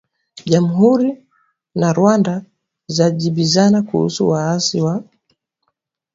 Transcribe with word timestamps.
Jamhuri 0.45 1.11
na 1.79 1.89
Rwanda 1.97 2.45
zajibizana 2.87 3.83
kuhusu 3.83 4.29
waasi 4.29 4.81
wa 4.81 5.03